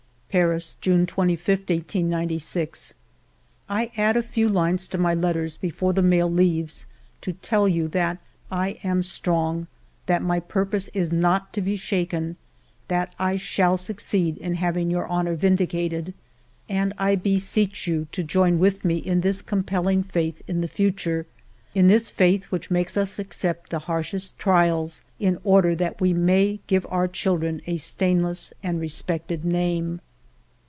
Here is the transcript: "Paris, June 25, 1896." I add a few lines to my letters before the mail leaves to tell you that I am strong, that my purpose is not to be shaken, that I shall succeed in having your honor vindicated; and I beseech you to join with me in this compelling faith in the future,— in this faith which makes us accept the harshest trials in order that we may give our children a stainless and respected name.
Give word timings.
"Paris, 0.31 0.77
June 0.79 1.05
25, 1.05 1.57
1896." 1.67 2.93
I 3.79 3.91
add 3.97 4.15
a 4.15 4.23
few 4.23 4.47
lines 4.47 4.87
to 4.87 4.97
my 4.97 5.13
letters 5.13 5.57
before 5.57 5.91
the 5.91 6.01
mail 6.01 6.31
leaves 6.31 6.87
to 7.19 7.33
tell 7.33 7.67
you 7.67 7.89
that 7.89 8.21
I 8.49 8.79
am 8.81 9.03
strong, 9.03 9.67
that 10.05 10.21
my 10.21 10.39
purpose 10.39 10.89
is 10.93 11.11
not 11.11 11.51
to 11.51 11.59
be 11.61 11.75
shaken, 11.75 12.37
that 12.87 13.13
I 13.19 13.35
shall 13.35 13.75
succeed 13.75 14.37
in 14.37 14.55
having 14.55 14.89
your 14.89 15.05
honor 15.05 15.35
vindicated; 15.35 16.13
and 16.69 16.93
I 16.97 17.15
beseech 17.15 17.85
you 17.85 18.07
to 18.13 18.23
join 18.23 18.57
with 18.57 18.85
me 18.85 18.99
in 18.99 19.19
this 19.19 19.41
compelling 19.41 20.01
faith 20.01 20.41
in 20.47 20.61
the 20.61 20.69
future,— 20.69 21.25
in 21.75 21.87
this 21.89 22.09
faith 22.09 22.45
which 22.45 22.71
makes 22.71 22.95
us 22.95 23.19
accept 23.19 23.69
the 23.69 23.79
harshest 23.79 24.39
trials 24.39 25.01
in 25.19 25.39
order 25.43 25.75
that 25.75 25.99
we 25.99 26.13
may 26.13 26.61
give 26.67 26.87
our 26.89 27.09
children 27.09 27.61
a 27.67 27.75
stainless 27.75 28.53
and 28.63 28.79
respected 28.79 29.43
name. 29.43 29.99